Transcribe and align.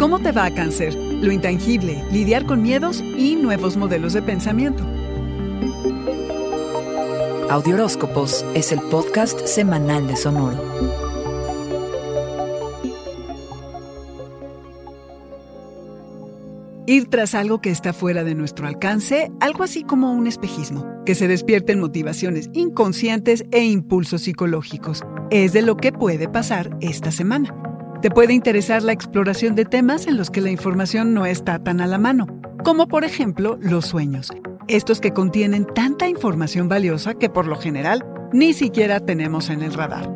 ¿Cómo 0.00 0.18
te 0.18 0.32
va 0.32 0.46
a 0.46 0.54
cáncer? 0.54 0.94
Lo 0.94 1.30
intangible, 1.30 2.02
lidiar 2.10 2.46
con 2.46 2.62
miedos 2.62 3.04
y 3.18 3.36
nuevos 3.36 3.76
modelos 3.76 4.14
de 4.14 4.22
pensamiento. 4.22 4.82
Audioróscopos 7.50 8.46
es 8.54 8.72
el 8.72 8.80
podcast 8.80 9.44
semanal 9.44 10.06
de 10.06 10.16
Sonoro. 10.16 10.56
Ir 16.86 17.10
tras 17.10 17.34
algo 17.34 17.60
que 17.60 17.68
está 17.68 17.92
fuera 17.92 18.24
de 18.24 18.34
nuestro 18.34 18.66
alcance, 18.66 19.30
algo 19.38 19.64
así 19.64 19.84
como 19.84 20.14
un 20.14 20.26
espejismo, 20.26 20.86
que 21.04 21.14
se 21.14 21.28
despierten 21.28 21.78
motivaciones 21.78 22.48
inconscientes 22.54 23.44
e 23.52 23.66
impulsos 23.66 24.22
psicológicos, 24.22 25.02
es 25.30 25.52
de 25.52 25.60
lo 25.60 25.76
que 25.76 25.92
puede 25.92 26.26
pasar 26.26 26.74
esta 26.80 27.12
semana. 27.12 27.69
Te 28.02 28.10
puede 28.10 28.32
interesar 28.32 28.82
la 28.82 28.92
exploración 28.92 29.54
de 29.54 29.66
temas 29.66 30.06
en 30.06 30.16
los 30.16 30.30
que 30.30 30.40
la 30.40 30.50
información 30.50 31.12
no 31.12 31.26
está 31.26 31.58
tan 31.58 31.82
a 31.82 31.86
la 31.86 31.98
mano, 31.98 32.26
como 32.64 32.88
por 32.88 33.04
ejemplo 33.04 33.58
los 33.60 33.84
sueños, 33.84 34.32
estos 34.68 35.02
que 35.02 35.12
contienen 35.12 35.66
tanta 35.66 36.08
información 36.08 36.66
valiosa 36.66 37.12
que 37.12 37.28
por 37.28 37.46
lo 37.46 37.56
general 37.56 38.02
ni 38.32 38.54
siquiera 38.54 39.00
tenemos 39.00 39.50
en 39.50 39.60
el 39.60 39.74
radar. 39.74 40.10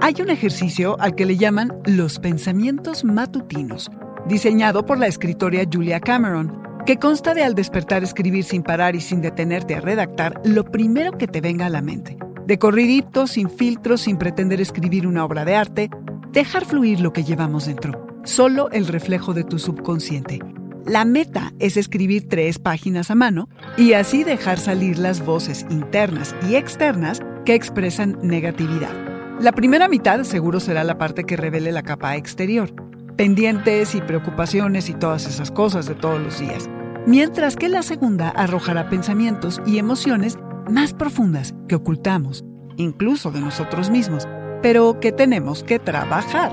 Hay 0.00 0.14
un 0.22 0.30
ejercicio 0.30 0.96
al 0.98 1.14
que 1.14 1.26
le 1.26 1.36
llaman 1.36 1.74
los 1.84 2.18
pensamientos 2.20 3.04
matutinos, 3.04 3.90
diseñado 4.26 4.86
por 4.86 4.98
la 4.98 5.06
escritora 5.06 5.60
Julia 5.70 6.00
Cameron, 6.00 6.62
que 6.86 6.96
consta 6.96 7.34
de 7.34 7.44
al 7.44 7.54
despertar 7.54 8.02
escribir 8.02 8.44
sin 8.44 8.62
parar 8.62 8.96
y 8.96 9.02
sin 9.02 9.20
detenerte 9.20 9.74
a 9.74 9.82
redactar 9.82 10.40
lo 10.42 10.64
primero 10.64 11.12
que 11.12 11.28
te 11.28 11.42
venga 11.42 11.66
a 11.66 11.70
la 11.70 11.82
mente. 11.82 12.16
De 12.46 12.58
corridito, 12.58 13.26
sin 13.26 13.50
filtros, 13.50 14.02
sin 14.02 14.16
pretender 14.16 14.60
escribir 14.62 15.06
una 15.06 15.24
obra 15.24 15.44
de 15.44 15.56
arte, 15.56 15.90
Dejar 16.32 16.64
fluir 16.64 17.00
lo 17.00 17.12
que 17.12 17.24
llevamos 17.24 17.66
dentro, 17.66 18.06
solo 18.24 18.70
el 18.70 18.86
reflejo 18.86 19.32
de 19.32 19.44
tu 19.44 19.58
subconsciente. 19.58 20.40
La 20.84 21.04
meta 21.04 21.52
es 21.58 21.76
escribir 21.76 22.28
tres 22.28 22.58
páginas 22.58 23.10
a 23.10 23.14
mano 23.14 23.48
y 23.76 23.94
así 23.94 24.22
dejar 24.22 24.58
salir 24.58 24.98
las 24.98 25.24
voces 25.24 25.66
internas 25.70 26.34
y 26.48 26.54
externas 26.54 27.20
que 27.44 27.54
expresan 27.54 28.18
negatividad. 28.22 28.92
La 29.40 29.52
primera 29.52 29.88
mitad 29.88 30.22
seguro 30.24 30.60
será 30.60 30.84
la 30.84 30.98
parte 30.98 31.24
que 31.24 31.36
revele 31.36 31.72
la 31.72 31.82
capa 31.82 32.16
exterior, 32.16 32.72
pendientes 33.16 33.94
y 33.94 34.00
preocupaciones 34.00 34.88
y 34.88 34.94
todas 34.94 35.26
esas 35.26 35.50
cosas 35.50 35.86
de 35.86 35.94
todos 35.94 36.20
los 36.20 36.38
días, 36.38 36.68
mientras 37.06 37.56
que 37.56 37.68
la 37.68 37.82
segunda 37.82 38.28
arrojará 38.28 38.88
pensamientos 38.88 39.60
y 39.66 39.78
emociones 39.78 40.38
más 40.70 40.92
profundas 40.92 41.54
que 41.68 41.74
ocultamos, 41.74 42.44
incluso 42.76 43.30
de 43.30 43.40
nosotros 43.40 43.90
mismos, 43.90 44.28
pero 44.62 45.00
que 45.00 45.12
tenemos 45.12 45.62
que 45.62 45.78
trabajar. 45.78 46.52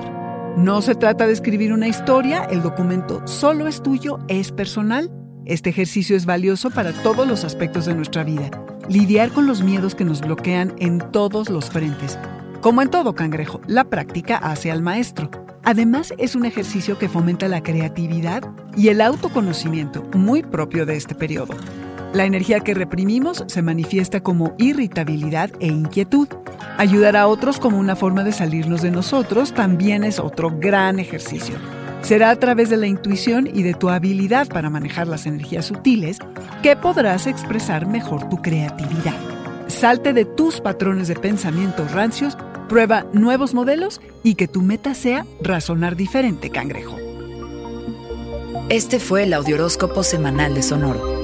No 0.56 0.82
se 0.82 0.94
trata 0.94 1.26
de 1.26 1.32
escribir 1.32 1.72
una 1.72 1.88
historia, 1.88 2.44
el 2.44 2.62
documento 2.62 3.26
solo 3.26 3.66
es 3.66 3.82
tuyo, 3.82 4.18
es 4.28 4.52
personal. 4.52 5.10
Este 5.46 5.70
ejercicio 5.70 6.16
es 6.16 6.26
valioso 6.26 6.70
para 6.70 6.92
todos 6.92 7.26
los 7.26 7.44
aspectos 7.44 7.86
de 7.86 7.94
nuestra 7.94 8.24
vida. 8.24 8.50
Lidiar 8.88 9.30
con 9.30 9.46
los 9.46 9.62
miedos 9.62 9.94
que 9.94 10.04
nos 10.04 10.20
bloquean 10.20 10.72
en 10.78 11.00
todos 11.10 11.50
los 11.50 11.70
frentes. 11.70 12.18
Como 12.60 12.82
en 12.82 12.88
todo 12.88 13.14
cangrejo, 13.14 13.60
la 13.66 13.84
práctica 13.84 14.36
hace 14.36 14.70
al 14.70 14.80
maestro. 14.80 15.30
Además, 15.64 16.14
es 16.18 16.34
un 16.34 16.44
ejercicio 16.44 16.98
que 16.98 17.08
fomenta 17.08 17.48
la 17.48 17.62
creatividad 17.62 18.42
y 18.76 18.88
el 18.88 19.00
autoconocimiento, 19.00 20.02
muy 20.14 20.42
propio 20.42 20.86
de 20.86 20.96
este 20.96 21.14
periodo. 21.14 21.54
La 22.14 22.24
energía 22.24 22.60
que 22.60 22.74
reprimimos 22.74 23.42
se 23.48 23.60
manifiesta 23.60 24.20
como 24.20 24.54
irritabilidad 24.56 25.50
e 25.58 25.66
inquietud. 25.66 26.28
Ayudar 26.78 27.16
a 27.16 27.26
otros 27.26 27.58
como 27.58 27.76
una 27.76 27.96
forma 27.96 28.22
de 28.22 28.30
salirnos 28.30 28.82
de 28.82 28.92
nosotros 28.92 29.52
también 29.52 30.04
es 30.04 30.20
otro 30.20 30.52
gran 30.56 31.00
ejercicio. 31.00 31.56
Será 32.02 32.30
a 32.30 32.36
través 32.36 32.70
de 32.70 32.76
la 32.76 32.86
intuición 32.86 33.48
y 33.52 33.64
de 33.64 33.74
tu 33.74 33.88
habilidad 33.88 34.46
para 34.46 34.70
manejar 34.70 35.08
las 35.08 35.26
energías 35.26 35.66
sutiles 35.66 36.18
que 36.62 36.76
podrás 36.76 37.26
expresar 37.26 37.86
mejor 37.86 38.28
tu 38.28 38.36
creatividad. 38.36 39.18
Salte 39.66 40.12
de 40.12 40.24
tus 40.24 40.60
patrones 40.60 41.08
de 41.08 41.16
pensamiento 41.16 41.84
rancios, 41.88 42.38
prueba 42.68 43.06
nuevos 43.12 43.54
modelos 43.54 44.00
y 44.22 44.36
que 44.36 44.46
tu 44.46 44.62
meta 44.62 44.94
sea 44.94 45.26
razonar 45.42 45.96
diferente, 45.96 46.50
cangrejo. 46.50 46.96
Este 48.68 49.00
fue 49.00 49.24
el 49.24 49.34
Audioróscopo 49.34 50.04
Semanal 50.04 50.54
de 50.54 50.62
Sonoro. 50.62 51.23